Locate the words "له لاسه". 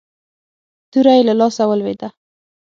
1.27-1.63